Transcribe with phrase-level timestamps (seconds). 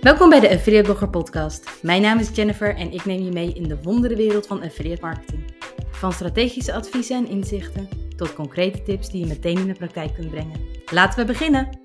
[0.00, 1.82] Welkom bij de Affiliate Blogger Podcast.
[1.82, 5.54] Mijn naam is Jennifer en ik neem je mee in de wonderenwereld van affiliate marketing.
[5.90, 10.30] Van strategische adviezen en inzichten tot concrete tips die je meteen in de praktijk kunt
[10.30, 10.60] brengen.
[10.92, 11.80] Laten we beginnen!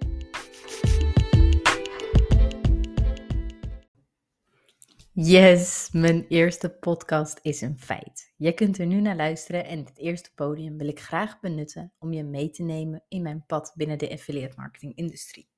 [5.12, 8.34] Yes, mijn eerste podcast is een feit.
[8.38, 12.14] Je kunt er nu naar luisteren en dit eerste podium wil ik graag benutten om
[12.14, 15.50] je mee te nemen in mijn pad binnen de affiliate marketing industrie.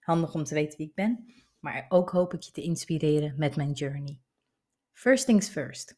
[0.00, 1.26] Handig om te weten wie ik ben,
[1.62, 4.18] maar ook hoop ik je te inspireren met mijn journey.
[4.92, 5.96] First things first.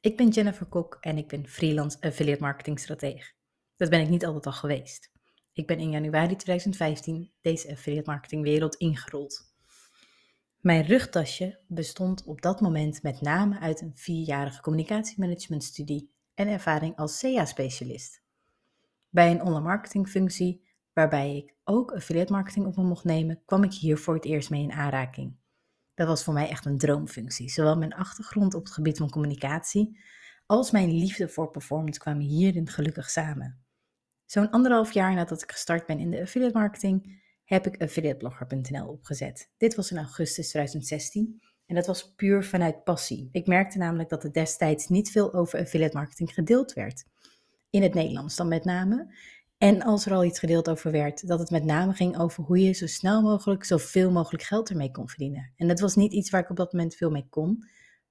[0.00, 3.32] Ik ben Jennifer Kok en ik ben freelance affiliate marketing stratege.
[3.76, 5.12] Dat ben ik niet altijd al geweest.
[5.52, 9.54] Ik ben in januari 2015 deze affiliate marketing wereld ingerold.
[10.60, 17.18] Mijn rugtasje bestond op dat moment met name uit een vierjarige communicatiemanagementstudie en ervaring als
[17.18, 18.22] SEA-specialist.
[19.08, 23.72] Bij een online marketingfunctie, waarbij ik ook affiliate marketing op me mocht nemen, kwam ik
[23.72, 25.36] hier voor het eerst mee in aanraking.
[25.94, 27.50] Dat was voor mij echt een droomfunctie.
[27.50, 30.00] Zowel mijn achtergrond op het gebied van communicatie
[30.46, 33.64] als mijn liefde voor performance kwamen hierin gelukkig samen.
[34.26, 39.50] Zo'n anderhalf jaar nadat ik gestart ben in de affiliate marketing, heb ik affiliateblogger.nl opgezet.
[39.56, 43.28] Dit was in augustus 2016 en dat was puur vanuit passie.
[43.32, 47.04] Ik merkte namelijk dat er destijds niet veel over affiliate marketing gedeeld werd.
[47.70, 49.14] In het Nederlands dan met name.
[49.62, 52.58] En als er al iets gedeeld over werd, dat het met name ging over hoe
[52.58, 55.52] je zo snel mogelijk zoveel mogelijk geld ermee kon verdienen.
[55.56, 57.68] En dat was niet iets waar ik op dat moment veel mee kon.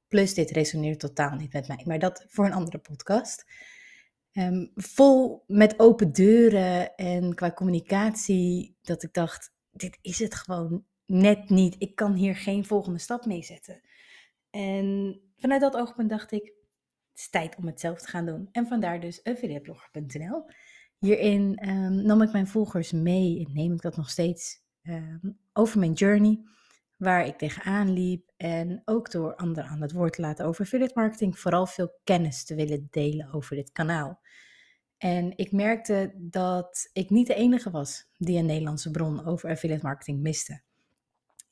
[0.07, 3.45] Plus, dit resoneert totaal niet met mij, maar dat voor een andere podcast.
[4.31, 10.85] Ehm, vol met open deuren en qua communicatie, dat ik dacht: dit is het gewoon
[11.05, 11.75] net niet.
[11.77, 13.81] Ik kan hier geen volgende stap mee zetten.
[14.49, 16.43] En vanuit dat oogpunt dacht ik:
[17.11, 18.49] het is tijd om het zelf te gaan doen.
[18.51, 20.45] En vandaar dus affiliateblogger.nl.
[21.01, 25.79] Hierin um, nam ik mijn volgers mee en neem ik dat nog steeds um, over
[25.79, 26.43] mijn journey,
[26.97, 28.31] waar ik tegenaan liep.
[28.37, 32.43] En ook door anderen aan het woord te laten over affiliate marketing, vooral veel kennis
[32.43, 34.19] te willen delen over dit kanaal.
[34.97, 39.85] En ik merkte dat ik niet de enige was die een Nederlandse bron over affiliate
[39.85, 40.61] marketing miste.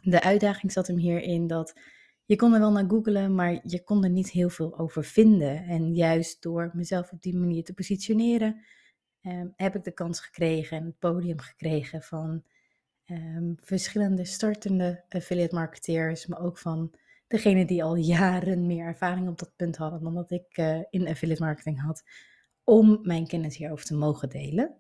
[0.04, 1.80] De uitdaging zat hem hierin dat
[2.26, 5.64] je kon er wel naar googlen, maar je kon er niet heel veel over vinden.
[5.64, 8.62] En juist door mezelf op die manier te positioneren,
[9.30, 12.44] eh, heb ik de kans gekregen en het podium gekregen van
[13.06, 13.18] eh,
[13.56, 16.94] verschillende startende affiliate marketeers, maar ook van
[17.28, 21.08] degenen die al jaren meer ervaring op dat punt hadden dan dat ik uh, in
[21.08, 22.04] affiliate marketing had
[22.64, 24.76] om mijn kennis hierover te mogen delen.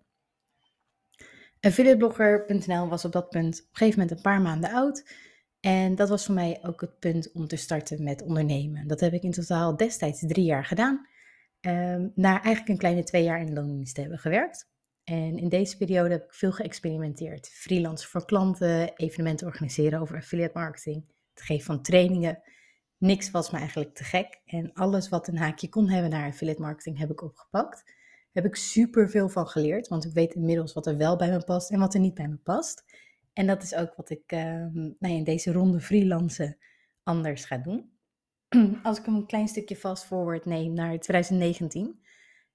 [1.59, 5.13] Affiliateblogger.nl was op dat punt op een gegeven moment een paar maanden oud.
[5.59, 8.87] En dat was voor mij ook het punt om te starten met ondernemen.
[8.87, 11.07] Dat heb ik in totaal destijds drie jaar gedaan.
[11.61, 14.69] Um, na eigenlijk een kleine twee jaar in loondienst te hebben gewerkt.
[15.03, 17.49] En in deze periode heb ik veel geëxperimenteerd.
[17.49, 22.41] Freelance voor klanten, evenementen organiseren over affiliate marketing, het geven van trainingen,
[22.99, 24.41] Niks was me eigenlijk te gek.
[24.45, 27.93] En alles wat een haakje kon hebben naar affiliate marketing heb ik opgepakt.
[28.31, 31.43] Heb ik super veel van geleerd, want ik weet inmiddels wat er wel bij me
[31.43, 32.83] past en wat er niet bij me past.
[33.33, 36.57] En dat is ook wat ik uh, nou ja, in deze ronde freelancen
[37.03, 37.91] anders ga doen.
[38.83, 41.95] Als ik een klein stukje fast forward neem naar 2019, um,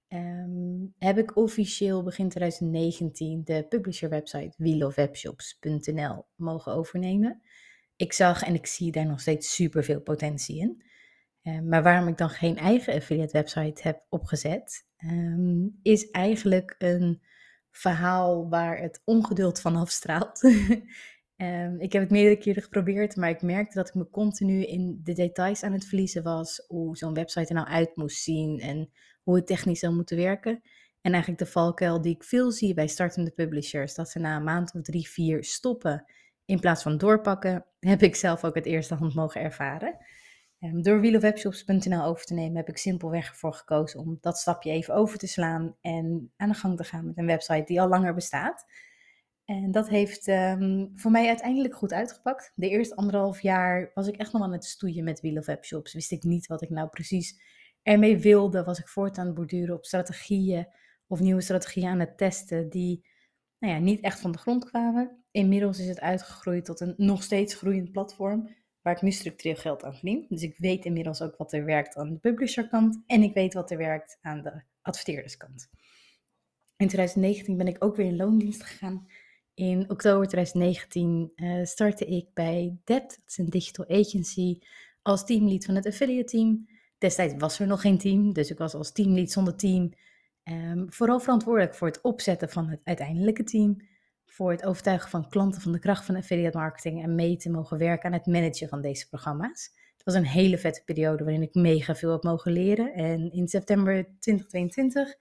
[0.08, 7.42] ehm, heb ik officieel begin 2019 de publisher website wheelofwebshops.nl mogen overnemen
[7.96, 10.84] ik zag en ik zie daar nog steeds super veel potentie in.
[11.42, 17.22] Uh, maar waarom ik dan geen eigen affiliate website heb opgezet, um, is eigenlijk een
[17.70, 20.40] verhaal waar het ongeduld van afstraalt.
[21.36, 25.00] um, ik heb het meerdere keren geprobeerd, maar ik merkte dat ik me continu in
[25.02, 26.64] de details aan het verliezen was.
[26.66, 28.90] Hoe zo'n website er nou uit moest zien en
[29.22, 30.62] hoe het technisch zou moeten werken.
[31.00, 34.44] En eigenlijk de valkuil die ik veel zie bij startende publishers, dat ze na een
[34.44, 36.04] maand of drie, vier stoppen
[36.44, 39.96] in plaats van doorpakken, heb ik zelf ook het eerste hand mogen ervaren.
[40.60, 44.94] Um, door wheelofwebshops.nl over te nemen heb ik simpelweg ervoor gekozen om dat stapje even
[44.94, 48.14] over te slaan en aan de gang te gaan met een website die al langer
[48.14, 48.64] bestaat.
[49.44, 52.52] En dat heeft um, voor mij uiteindelijk goed uitgepakt.
[52.54, 55.92] De eerste anderhalf jaar was ik echt nog aan het stoeien met Wheel of Webshops.
[55.92, 57.40] Wist ik niet wat ik nou precies
[57.82, 58.64] ermee wilde.
[58.64, 60.66] Was ik voortaan borduren op strategieën
[61.06, 63.06] of nieuwe strategieën aan het testen die
[63.58, 65.24] nou ja, niet echt van de grond kwamen.
[65.30, 68.48] Inmiddels is het uitgegroeid tot een nog steeds groeiend platform
[68.82, 70.26] waar ik nu structureel geld aan verdien.
[70.28, 73.70] Dus ik weet inmiddels ook wat er werkt aan de publisherkant en ik weet wat
[73.70, 75.70] er werkt aan de adverteerderskant.
[76.76, 79.06] In 2019 ben ik ook weer in loondienst gegaan.
[79.54, 84.58] In oktober 2019 uh, eh, startte ik bij Debt, dat is een digital agency,
[85.02, 86.68] als teamlead van het affiliate team.
[86.98, 89.92] Destijds was er nog geen team, dus ik was als teamlead zonder team
[90.44, 93.76] um, vooral verantwoordelijk voor het opzetten van het uiteindelijke team
[94.26, 97.78] voor het overtuigen van klanten van de kracht van affiliate marketing en mee te mogen
[97.78, 99.70] werken aan het managen van deze programma's.
[99.92, 102.92] Het was een hele vette periode waarin ik mega veel heb mogen leren.
[102.92, 105.14] En in september 2022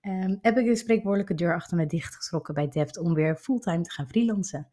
[0.00, 3.90] um, heb ik de spreekwoordelijke deur achter me dichtgeschrokken bij Dept om weer fulltime te
[3.90, 4.68] gaan freelancen.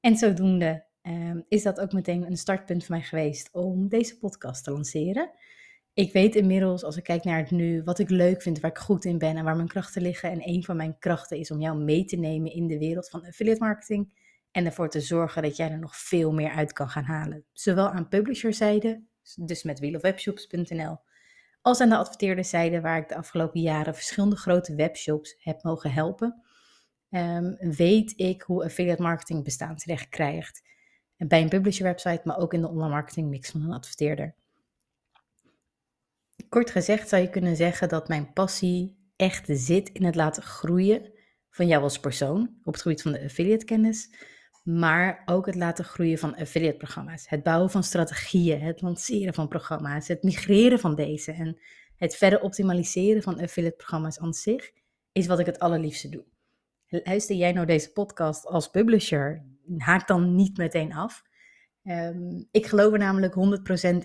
[0.00, 4.64] En zodoende um, is dat ook meteen een startpunt voor mij geweest om deze podcast
[4.64, 5.30] te lanceren.
[5.98, 8.78] Ik weet inmiddels, als ik kijk naar het nu, wat ik leuk vind, waar ik
[8.78, 10.30] goed in ben en waar mijn krachten liggen.
[10.30, 13.26] En een van mijn krachten is om jou mee te nemen in de wereld van
[13.26, 14.12] affiliate marketing.
[14.50, 17.44] En ervoor te zorgen dat jij er nog veel meer uit kan gaan halen.
[17.52, 19.04] Zowel aan publisherzijde,
[19.34, 20.98] dus met wheelofwebshops.nl,
[21.62, 26.42] als aan de adverteerderzijde, waar ik de afgelopen jaren verschillende grote webshops heb mogen helpen.
[27.10, 30.62] Um, weet ik hoe affiliate marketing bestaansrecht krijgt.
[31.16, 34.34] Bij een publisher website, maar ook in de online marketing mix van een adverteerder.
[36.48, 41.12] Kort gezegd zou je kunnen zeggen dat mijn passie echt zit in het laten groeien
[41.50, 44.14] van jou als persoon op het gebied van de affiliate kennis,
[44.68, 47.28] maar ook het laten groeien van affiliate programma's.
[47.28, 51.58] Het bouwen van strategieën, het lanceren van programma's, het migreren van deze en
[51.96, 54.70] het verder optimaliseren van affiliate programma's aan zich
[55.12, 56.24] is wat ik het allerliefste doe.
[56.86, 59.44] Luister jij nou deze podcast als publisher,
[59.76, 61.22] haak dan niet meteen af.
[61.84, 63.34] Um, ik geloof er namelijk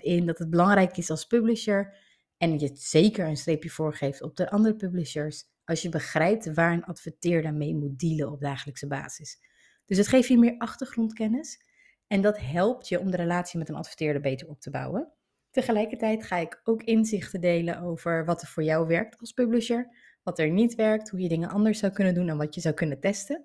[0.00, 1.96] in dat het belangrijk is als publisher
[2.36, 6.84] en je zeker een streepje voorgeeft op de andere publishers als je begrijpt waar een
[6.84, 9.38] adverteerder mee moet dealen op dagelijkse basis.
[9.84, 11.60] Dus het geeft je meer achtergrondkennis
[12.06, 15.12] en dat helpt je om de relatie met een adverteerder beter op te bouwen.
[15.50, 19.88] Tegelijkertijd ga ik ook inzichten delen over wat er voor jou werkt als publisher,
[20.22, 22.74] wat er niet werkt, hoe je dingen anders zou kunnen doen en wat je zou
[22.74, 23.44] kunnen testen.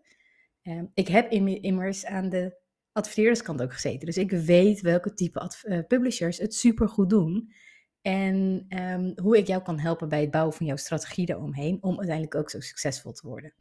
[0.61, 2.57] Ehm, ik heb immers aan de
[2.91, 7.53] adverteerderskant ook gezeten, dus ik weet welke type uh, publishers het super goed doen.
[8.01, 11.97] En um, hoe ik jou kan helpen bij het bouwen van jouw strategie eromheen, om
[11.97, 13.53] uiteindelijk ook zo succesvol te worden.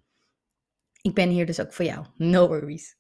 [1.09, 2.07] Ik ben hier dus ook voor jou.
[2.17, 2.97] No worries.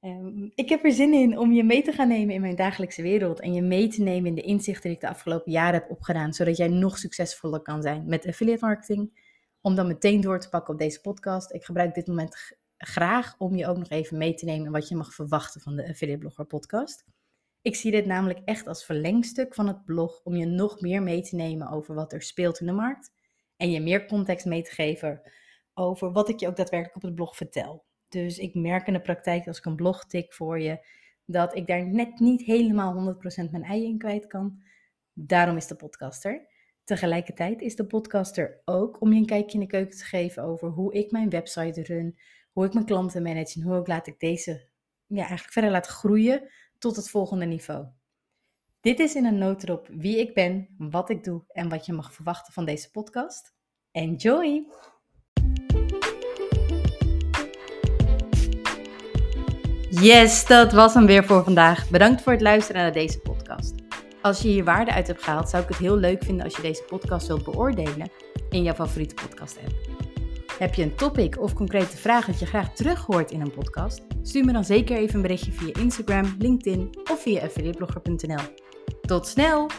[0.00, 3.02] Um, ik heb er zin in om je mee te gaan nemen in mijn dagelijkse
[3.02, 5.90] wereld en je mee te nemen in de inzichten die ik de afgelopen jaren heb
[5.90, 9.28] opgedaan, zodat jij nog succesvoller kan zijn met affiliate marketing.
[9.60, 11.52] Om dan meteen door te pakken op deze podcast.
[11.52, 14.96] Ik gebruik dit moment graag om je ook nog even mee te nemen wat je
[14.96, 17.04] mag verwachten van de Affiliate Blogger podcast.
[17.62, 21.22] Ik zie dit namelijk echt als verlengstuk van het blog om je nog meer mee
[21.22, 23.12] te nemen over wat er speelt in de markt
[23.56, 25.22] en je meer context mee te geven
[25.80, 27.84] over wat ik je ook daadwerkelijk op het blog vertel.
[28.08, 30.86] Dus ik merk in de praktijk als ik een blog tik voor je
[31.24, 33.14] dat ik daar net niet helemaal
[33.46, 34.62] 100% mijn ei in kwijt kan.
[35.12, 36.48] Daarom is de podcaster.
[36.84, 40.68] Tegelijkertijd is de podcaster ook om je een kijkje in de keuken te geven over
[40.68, 42.18] hoe ik mijn website run,
[42.52, 44.68] hoe ik mijn klanten manage en hoe ik laat ik deze
[45.06, 47.86] ja, eigenlijk verder laat groeien tot het volgende niveau.
[48.80, 52.12] Dit is in een notendop wie ik ben, wat ik doe en wat je mag
[52.12, 53.54] verwachten van deze podcast.
[53.90, 54.66] Enjoy!
[60.00, 61.88] Yes, dat was hem weer voor vandaag.
[61.90, 63.74] Bedankt voor het luisteren naar deze podcast.
[64.22, 66.62] Als je hier waarde uit hebt gehaald, zou ik het heel leuk vinden als je
[66.62, 68.10] deze podcast wilt beoordelen
[68.50, 69.74] in jouw favoriete podcast app.
[70.58, 74.02] Heb je een topic of concrete vraag dat je graag terug hoort in een podcast?
[74.22, 78.44] Stuur me dan zeker even een berichtje via Instagram, LinkedIn of via affiliateblogger.nl.
[79.00, 79.70] Tot snel!